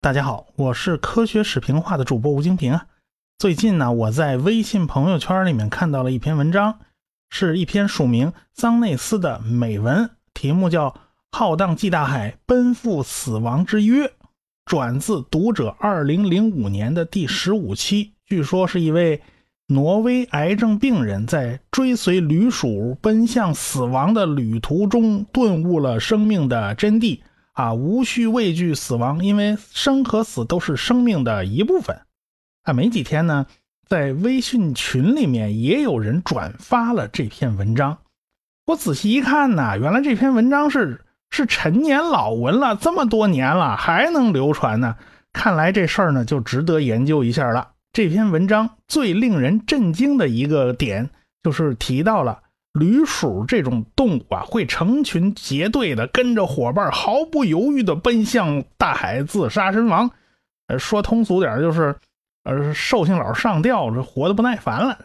[0.00, 2.86] 大家好，我是科学史评话的主播吴京平啊。
[3.36, 6.78] 最近呢，我在微信朋友圈里面看到了一篇文章，
[7.30, 10.90] 是一篇署名桑内斯的美文，题目叫
[11.32, 14.06] 《浩荡纪大海，奔赴死亡之约》，
[14.64, 18.12] 转自《读者》二零零五年的第十五期。
[18.24, 19.20] 据说是一位
[19.66, 27.18] 挪威癌症病人在追随旅鼠奔向死亡的旅途中，顿悟了生命的真谛。
[27.58, 32.02] 啊，无需畏惧死亡，因为生和死都是生命的一部分。
[32.62, 33.46] 啊，没几天呢，
[33.88, 37.98] 在微信群里面也有人转发了这篇文章。
[38.64, 44.94] 我仔细一看呢，原来这篇文章是是陈年老文了，这么多年了还能流传呢。
[45.32, 47.72] 看来这事儿呢就值得研究一下了。
[47.92, 51.10] 这篇文章最令人震惊的一个点
[51.42, 52.38] 就是提到了。
[52.74, 60.10] 驴鼠这种动物啊，会成群结队的跟着伙伴，毫不犹豫的奔向大海，自杀身亡。
[60.68, 61.96] 呃，说通俗点就是，
[62.44, 64.98] 呃，寿星老上吊，这活的不耐烦了。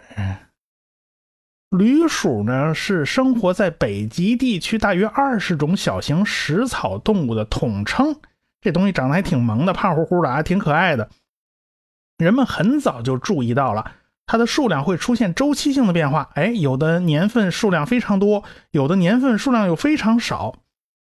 [1.70, 8.16] 驴鼠呢，是生活在北极地区大约二十种小型食草动物的统称。
[8.61, 11.09] 这东西长得还挺萌的，胖乎乎的，还挺可爱的。
[12.17, 13.92] 人们很早就注意到了。
[14.25, 20.55] 它的数量会出现周期性的变化，哎，有的年份数量非常多，有的年份数量又非常少，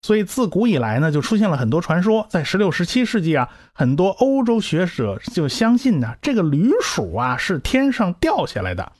[0.01, 2.27] 所以自古以来呢，就出现了很多传说。
[2.29, 8.91] 在十六、十七世纪啊，很多欧洲学者就相信呢，这个驴鼠啊是天上掉下来的，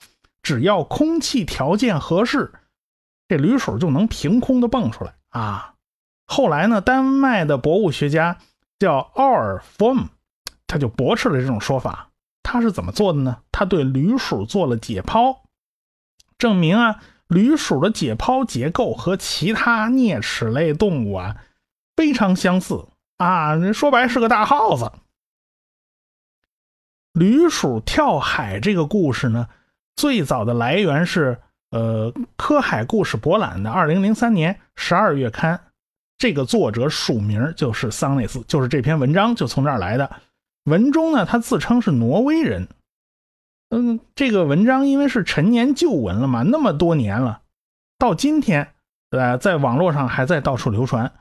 [0.41, 2.53] 只要空气条件合适，
[3.27, 5.73] 这驴鼠就能凭空的蹦出来啊。
[6.25, 8.38] 后来呢，丹麦的博物学家
[8.79, 10.05] 叫奥尔弗姆，
[10.66, 12.09] 他就驳斥了这种说法。
[12.56, 13.39] 他是怎么做的呢？
[13.52, 15.39] 他对驴鼠做了解剖，
[16.38, 21.36] 证明啊，驴鼠的解剖结构和其他啮齿类动物啊
[21.97, 24.89] 非常相似啊，说白是个大耗子。
[27.12, 29.50] 驴鼠跳海这个故事呢，
[29.97, 31.38] 最早的来源是
[31.72, 35.59] 呃科海故事博览的二零零三年十二月刊，
[36.18, 40.09] 这个作者署名就是桑内斯，就是这篇文章就从这儿来的。
[40.66, 42.68] 文中呢，他自称是挪威人。
[43.70, 47.42] 嗯，这个文章因为是陈年旧文了嘛，那么多年了，
[47.98, 48.74] 到今天，
[49.09, 51.12] 呃，在网络上还在到处流传。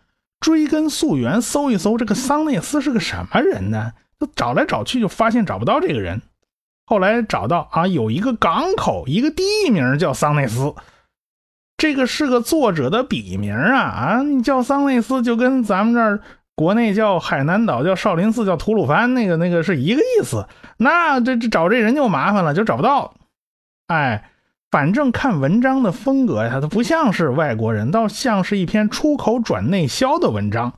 [0.41, 3.93] 追根溯源，搜一搜，这个桑内斯是个什么人呢？
[4.19, 6.21] 都找来找去，就发现找不到这个人。
[6.85, 10.75] 后来找到啊，有一个港口，一个地名叫桑内斯，
[11.79, 16.21] 这个是个作者的笔名啊啊，你叫桑内斯，就跟咱们这儿。
[16.57, 20.47] 国内叫海南岛，叫少林寺，叫吐鲁番，那个那个是一个意思。
[20.77, 23.15] 那这这找这人就麻烦了，就找不到。
[23.89, 24.31] 哎，
[24.71, 30.73] 反正看文章的风格呀，它不像是外国人，倒像是一篇出口转内销的文章。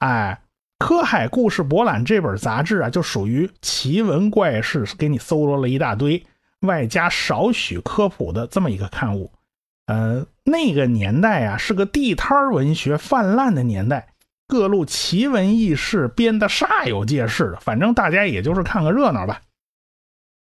[0.00, 0.40] 哎，
[0.78, 6.22] 科海故事博览这本杂志啊，就属于奇闻怪事，给你搜罗了一大堆，
[6.60, 9.32] 外加少许科普的这么一个刊物。
[9.86, 14.08] 呃，那个年代啊，是个地摊文学泛滥的年代。
[14.48, 19.42] 各路奇闻异事编得煞有介事的，反正大家也就是看个热闹吧。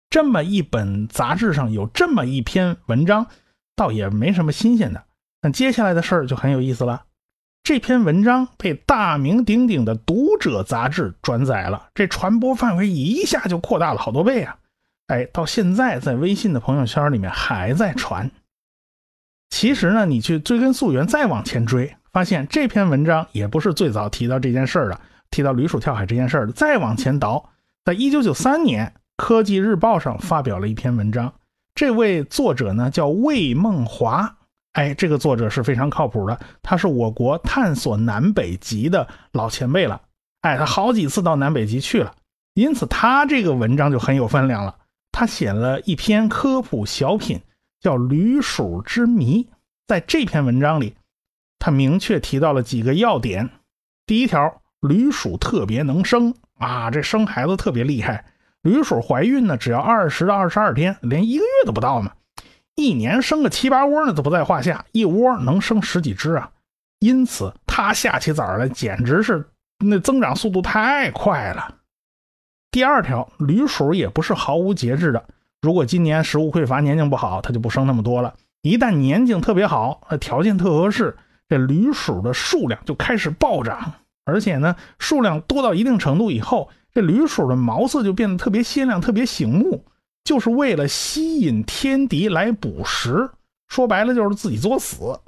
[0.10, 3.28] 这么一本杂志上有这么一篇文章，
[3.76, 5.04] 倒也没什么新鲜的。
[5.44, 7.04] 那接下来的事儿就很有意思了。
[7.64, 14.58] 这篇文章被大名鼎鼎的《读者》杂志转载了，这传播范围一下就扩大了好多倍啊！
[15.08, 18.32] 哎，到现在在微信的朋友圈里面还在传。
[19.52, 21.96] 其实呢，你去追根溯源，再往前追。
[22.12, 25.00] 发现这篇文章也不是最早提到这件事儿的，
[25.30, 26.52] 提到驴鼠跳海这件事儿的。
[26.52, 27.50] 再往前倒，
[27.86, 28.86] 在一九九三年，
[29.16, 31.34] 《科技日报》上发表了一篇文章。
[31.74, 34.36] 这位作者呢叫魏梦华，
[34.74, 40.02] 哎，这个作者是非常靠谱的，他是我国探索南北极的老前辈了。
[40.42, 42.14] 哎，他好几次到南北极去了，
[42.56, 44.76] 因此他这个文章就很有分量了。
[45.14, 47.40] 他写了一篇科普小品，
[47.80, 49.44] 叫《驴鼠之谜》。
[49.88, 50.94] 在这篇文章里。
[51.62, 53.52] 他明确提到了几个要点。
[54.08, 58.26] 第一条，驴鼠特别能生啊，这生孩子特别厉害。
[58.64, 62.14] 驴鼠怀孕呢，只要二十到二十二天，连一个月都不到嘛。
[62.76, 66.50] 一年生个七八窝呢，都不在话下，一窝能生十几只啊。
[66.97, 69.47] 因此，它下起崽来简直是
[69.85, 71.76] 那增长速度太快了。
[72.72, 75.24] 第二条，驴鼠也不是毫无节制的。
[75.62, 78.34] 如果今年食物匮乏，年景不好，它就不生那么多了。
[78.64, 81.16] 一旦年景特别好，条件特合适。
[81.52, 83.92] 这驴鼠的数量就开始暴涨，
[84.24, 89.84] 而且呢，数量多到一定程度以后，这驴鼠的毛色就变得特别鲜亮、特别醒目，
[90.24, 93.30] 就是为了吸引天敌来捕食。
[93.68, 95.20] 说白了，就是自己作死。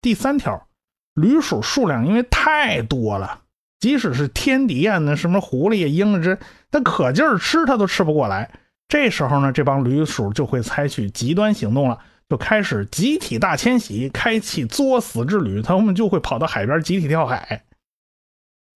[0.00, 0.68] 第三条，
[1.12, 3.42] 驴鼠数量因为太多了，
[3.78, 6.38] 即使是天敌啊，那什么狐狸、鹰这，
[6.70, 8.50] 它可劲儿吃，它都吃不过来。
[8.88, 11.98] 这时候呢，这帮驴鼠就会采取极端行动了，
[12.28, 15.60] 就开始集体大迁徙，开启作死之旅。
[15.60, 17.64] 他们就会跑到海边集体跳海。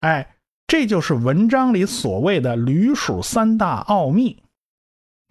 [0.01, 0.35] 哎，
[0.67, 4.43] 这就是文章里所谓的驴鼠三大奥秘，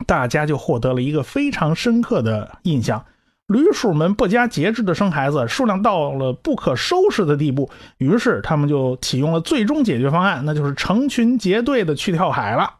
[0.07, 3.06] 大家就获得了一个非常深刻的印象。
[3.47, 7.69] 驴鼠们不加节制的生孩子，数量到了不可收拾的地步。
[8.00, 12.79] 于是他们就启用了最终解决方案，那就是成群结队的去跳海了。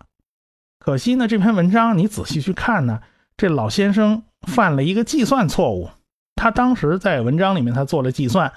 [0.80, 3.00] 可惜呢，这篇文章你仔细去看呢，
[3.38, 5.90] 这老先生犯了一个计算错误。
[6.36, 8.52] 他当时在文章里面他做了计算，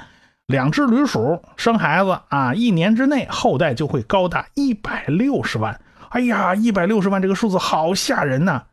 [0.46, 5.80] 两只驴鼠生孩子啊，一年之内后代就会高达一百六十万。
[6.10, 8.64] 哎呀，一百六十万这个数字好吓人呐！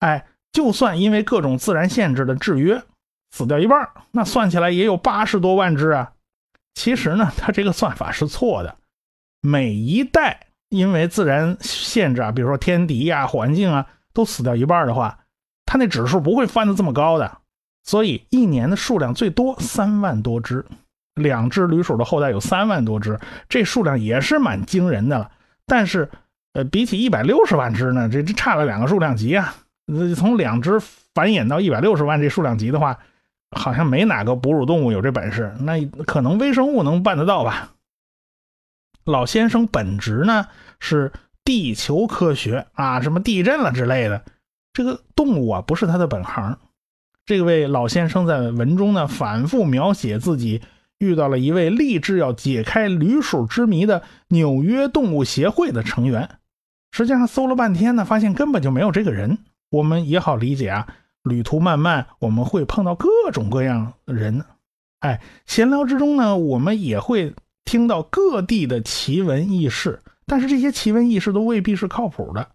[0.00, 0.26] 哎。
[0.52, 2.82] 就算因为各种自然限制的制约
[3.30, 6.10] 死掉一半，那算起来也有八十多万只啊。
[6.74, 8.74] 其实呢，他这个算法是错的。
[9.40, 15.19] 每一代因为自然限制啊，比如说天敌呀、环境啊，都死掉一半的话，
[15.70, 17.38] 它那指数不会翻的这么高的。
[17.84, 20.64] 所以一年的数量最多三万多只，
[21.14, 25.30] 两只驴鼠的后代有三万多只，这数量也是蛮惊人的了。
[25.66, 26.10] 但是，
[26.54, 29.54] 呃，比起一百六十万只呢，这这差了两个数量级啊。
[30.16, 30.80] 从两只
[31.14, 32.98] 繁衍到一百六十万这数量级的话，
[33.56, 35.54] 好像没哪个哺乳动物有这本事。
[35.60, 37.70] 那可能微生物能办得到吧？
[39.04, 40.48] 老先生本职呢
[40.80, 41.12] 是
[41.44, 44.24] 地球科学啊，什么地震了之类的。
[44.72, 46.58] 这个动物啊不是他的本行。
[47.26, 50.62] 这位老先生在文中呢反复描写自己
[50.98, 56.28] 遇到了一位立志要解开驴鼠之谜的纽约动物协会的成员。
[56.92, 59.38] 实际上搜了半天呢，发现根本就没有这个人。
[59.70, 60.88] 我们也好理解啊，
[61.22, 64.44] 旅途漫漫，我们会碰到各种各样人，
[64.98, 67.32] 哎，闲聊之中呢，我们也会
[67.64, 72.50] 听到各地的奇闻异事，但是这些奇闻异事都未必是靠谱的。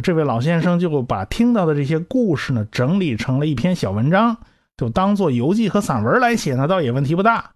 [0.00, 4.36] 这位老先生就把听到的这些故事呢，整理成了一篇小文章，
[4.76, 7.52] 就当做游记和散文来写呢，倒也问题不大。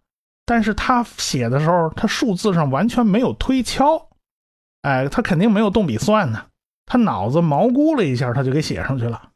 [0.47, 4.09] 但是他写的时候，他数字上完全没有推敲，
[4.83, 6.47] 哎，他肯定没有动笔算呢。
[6.87, 9.31] 他脑子毛估了一下，他就给写上去了。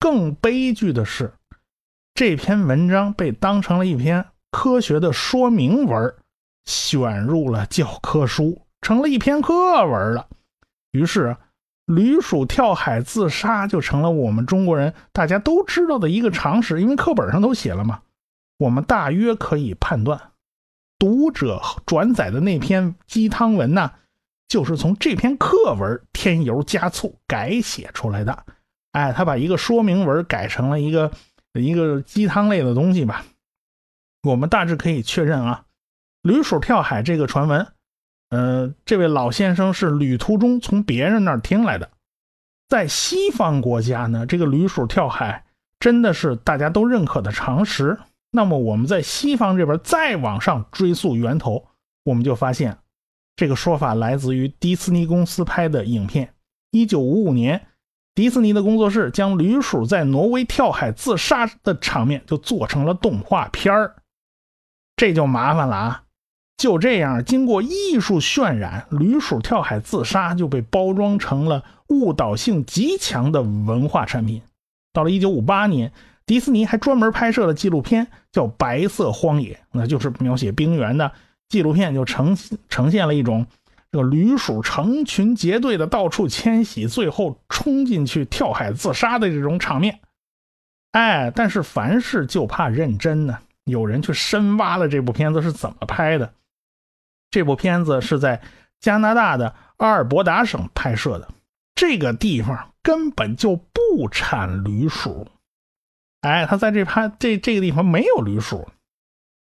[0.00, 1.32] 更悲剧的是，
[2.14, 6.14] 这篇文章被当成了一篇科学的说明文，
[6.64, 10.26] 选入了教科书，成了一篇课文了。
[10.90, 11.36] 于是，
[11.86, 18.02] 驴鼠跳海自杀就成了我们中国人大家都知道的一个常识，因为课本上都写了嘛。
[18.58, 20.20] 我们大约可以判断，
[20.98, 23.92] 读者转载的那篇鸡汤文呢。
[24.48, 28.44] 就是从这篇课文添油加醋改写出来的，
[28.92, 31.10] 哎，他把一个说明文改成了一个
[31.54, 33.24] 一个鸡汤类的东西吧。
[34.22, 35.64] 我们大致可以确认啊，
[36.22, 37.66] 驴鼠跳海这个传闻，
[38.30, 41.90] 呃，这位老先生是旅途中从别人那儿听来的。
[42.68, 45.44] 在西方国家呢，这个驴鼠跳海
[45.78, 47.98] 真的是大家都认可的常识。
[48.32, 51.68] 那么我们在西方这边再往上追溯源头，
[52.04, 52.78] 我们就发现。
[53.36, 56.34] 这个说法来自于迪士尼公司拍的影片。
[56.70, 57.66] 一九五五年，
[58.14, 63.94] 迪士尼的工作室将驴鼠在挪威跳海自杀的场面就做成了动画片儿。
[64.96, 66.04] 这就麻烦了啊！
[66.56, 74.40] 就这样，经过艺术渲染，驴鼠跳海自杀就被包装成了误导性极强的文化产品。
[74.92, 75.92] 到了一九五八年，
[76.24, 81.12] 迪士尼还专门拍摄了纪录片，叫《白色荒野》，那就是描写冰原的。
[81.48, 82.36] 纪录片就呈
[82.68, 83.46] 呈现了一种
[83.92, 90.00] 这个驴鼠成群结队的到处迁徙，最后冲进去跳海自杀的这种场面。
[90.92, 93.38] 哎，但是凡事就怕认真呢。
[93.64, 96.32] 有人去深挖了这部片子是怎么拍的。
[97.36, 98.40] 这部片子是在
[98.80, 101.28] 加拿大的阿尔伯达省拍摄的，
[101.74, 105.28] 这个地方根本就不产驴鼠。
[106.22, 108.66] 哎，他在这拍这这个地方没有驴鼠，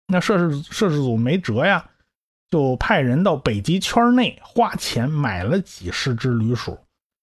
[0.07, 1.85] 那摄制摄制组没辙呀。
[2.49, 6.79] 就派人到北极圈内花钱买了几十只驴鼠，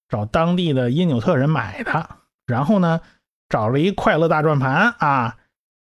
[0.07, 2.09] 找当地的因纽特人买的。
[2.45, 3.01] 然后呢，
[3.47, 5.37] 找了一快乐大转盘啊，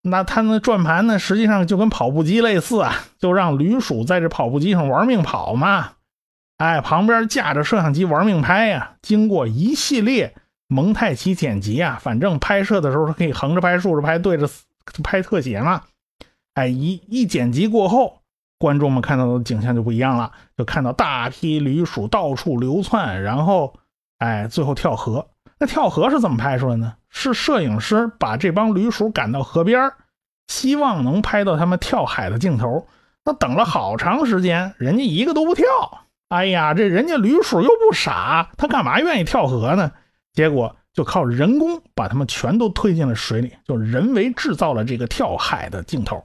[0.08, 5.92] 那他那转盘呢，实际上就跟跑步机类似啊，就让驴鼠在这跑步机上玩命跑嘛。
[6.58, 8.92] 哎，旁边架着摄像机玩命拍呀。
[9.02, 10.34] 经过一系列
[10.68, 14.48] 蒙太奇剪辑啊，反正拍摄的时候他可以横着拍、竖着拍、对着
[15.02, 15.82] 拍特写嘛。
[16.54, 18.22] 哎，一一剪辑过后。
[18.58, 23.75] 观众们看到的景象就不一样了，就看到大批驴鼠到处流窜，然后，
[24.16, 25.28] 哎，最后跳河。
[25.58, 26.94] 那跳河是怎么拍出来的呢？
[27.08, 29.90] 是摄影师把这帮驴鼠赶到河边
[30.48, 32.86] 希望能拍到他们跳海的镜头。
[33.25, 35.64] 那等了好长时间，人家一个都不跳。
[36.28, 39.92] 哎呀，这人家驴鼠又不傻，他干嘛愿意跳河呢？
[40.32, 46.22] 结果就靠人工把他们全都推进了水里，就人为制造了这个跳海的镜头。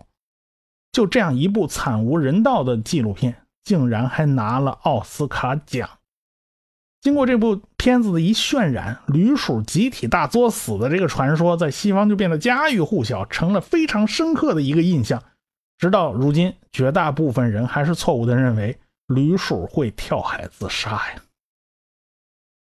[0.91, 3.33] 就这样一部惨无人道的纪录片，
[3.63, 5.89] 竟然还拿了奥斯卡奖。
[7.01, 15.21] 经过这部片子的一渲染，驴鼠集体大作死的这个传说，在西方就变得家喻户晓，成了非常深刻的一个印象。
[15.77, 18.77] 直到如今，绝大部分人还是错误的认为
[19.07, 21.23] 驴鼠会跳海自杀呀。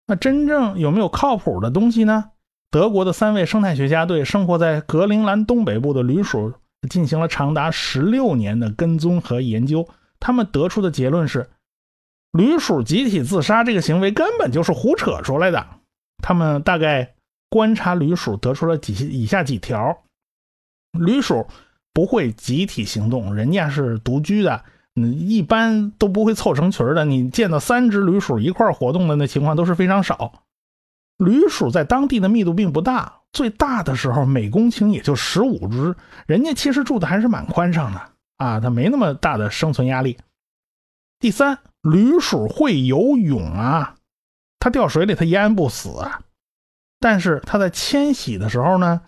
[0.05, 2.31] 那真正有没有靠谱的东西呢？
[2.69, 6.53] 德国的三位生态学家对生活在格陵兰东北部的驴鼠。
[6.87, 9.89] 进行了长达十六年的跟踪和研究，
[10.19, 11.49] 他们得出的结论是，
[12.37, 15.65] 驴鼠集体自杀这个行为根本就是胡扯出来的。
[16.21, 17.15] 他们大概
[17.49, 20.03] 观察驴鼠，得出了几以下几条：
[20.91, 21.47] 驴鼠
[21.93, 24.63] 不会集体行动，人家是独居的，
[24.95, 27.05] 嗯，一般都不会凑成群的。
[27.05, 30.43] 你见到三只驴鼠一块活动的那情况都是非常少。
[31.17, 33.21] 驴鼠在当地的密度并不大。
[33.33, 35.95] 最大的时候，每公顷也就十五只，
[36.27, 38.01] 人家其实住的还是蛮宽敞的
[38.37, 40.17] 啊，它没那么大的生存压力。
[41.19, 41.57] 第三，
[41.89, 43.95] 驴鼠会游泳啊，
[44.59, 46.21] 它掉水里它淹不死啊，
[46.99, 49.01] 但是它在迁徙的时候呢，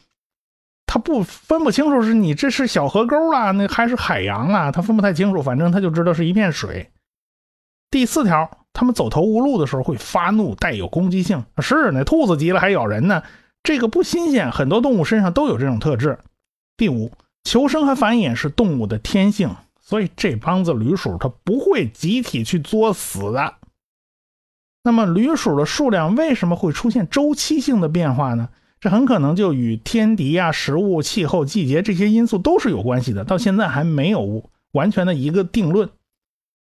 [0.85, 6.89] 它不分不清楚是你这是小河沟啊，那还是海洋啊，它分不太清楚，反正它就知道是一片水。
[7.91, 13.23] 第四条，它们走投无路的时候会发怒，带有攻击性，是那兔子急了还咬人呢。
[13.63, 16.19] 这个不新鲜，很多动物身上都有这种特质。
[16.77, 17.11] 第五，
[17.43, 19.55] 求生和繁衍是动物的天性，
[19.89, 23.55] 所以这帮子驴鼠它不会集体去作死的。
[24.83, 28.49] 那么，驴鼠的数量为什么会出现周期性的变化呢？
[28.79, 33.23] 这很可能就与天敌啊、食物、气候、季节这些因素都是有关系的。
[33.25, 35.89] 到现在还没有完全的一个定论。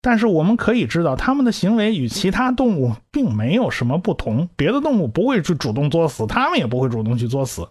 [0.00, 4.48] 但是我们可以知道，它们的行为与其他动物并没有什么不同。
[4.54, 7.68] 别的动物不会去主动作死，它们也不会主动去作死。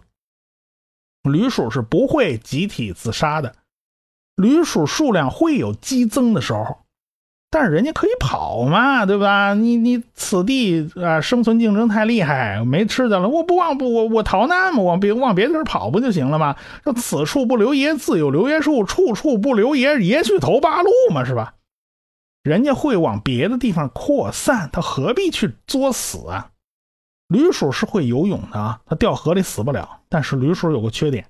[1.22, 3.54] 驴鼠是不会集体自杀的。
[4.36, 6.78] 驴鼠数量会有激增的时候，
[7.50, 9.54] 但是人家可以跑嘛，对吧？
[9.54, 16.56] 你你此地啊，生存竞争太厉害，没吃的了，我不往不我我逃难嘛，往别往别的地儿跑不就行了吗？
[16.84, 21.54] 说此处不留爷，自有留爷处，处处不留爷，爷去投八路嘛，是吧？
[22.42, 26.50] 人家会往别的地方扩散，他何必去作死啊？
[27.28, 30.00] 驴鼠是会游泳的啊，它掉河里死不了。
[30.08, 31.26] 但是驴鼠有个缺点，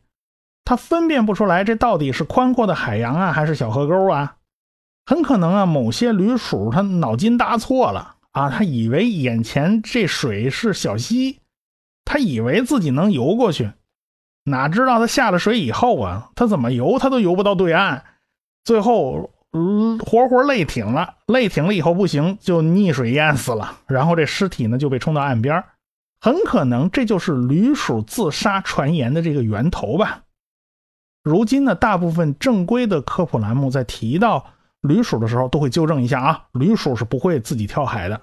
[0.67, 4.37] 它分辨不出来这到底是宽阔的海洋啊，还是小河沟啊。
[5.07, 11.39] 很可能啊，某些驴鼠它脑筋搭错了啊，它以为眼前这水是小溪，
[12.05, 13.71] 它以为自己能游过去，
[14.45, 18.03] 哪知道它下了水以后啊，它怎么游它都游不到对岸，
[18.63, 19.31] 最后。
[19.53, 23.79] 嗯，活活累挺了，累挺了以后不行，就溺水淹死了。
[23.87, 25.65] 然后这尸体呢就被冲到岸边，
[26.21, 30.25] 很可能这就是驴鼠自杀传言的这个源头吧。
[31.27, 34.47] 如今呢，大部分正规的科普栏目在提到
[34.83, 38.21] 驴鼠的时候，都会纠正一下啊，驴鼠是不会自己跳海的。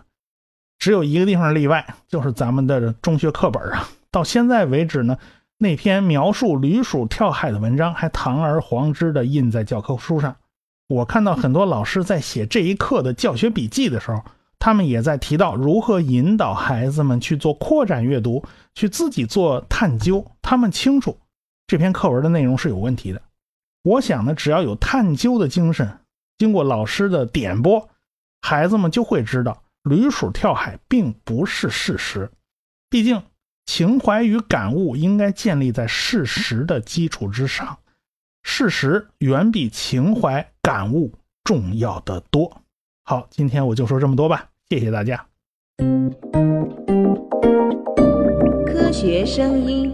[0.79, 3.89] 只有一个地方例外，就是咱们的中学课本啊。
[4.09, 5.17] 到现在为止呢，
[5.57, 10.37] 那篇描述驴鼠跳海的文章还堂而皇之的印在教科书上。
[10.87, 14.23] 我看到很多老师在写这一课的教学笔记的时候，
[14.59, 20.25] 他们也在提到如何引导孩子们去做扩展阅读，去自己做探究。
[20.41, 21.17] 他们清楚
[21.73, 23.19] 这篇课文的内容是有问题的。
[23.81, 26.01] 我想呢，只要有探究的精神，
[26.37, 27.89] 经过老师的点拨，
[28.43, 32.29] 孩子们就会知道驴鼠跳海并不是事实。
[32.91, 33.23] 毕竟，
[33.65, 37.79] 情怀与感悟应该建立在事实的基础之上。
[38.43, 41.11] 事实远比情怀感悟
[41.43, 42.61] 重要的多。
[43.03, 45.25] 好，今天我就说这么多吧，谢谢大家。
[48.67, 49.91] 科学声音。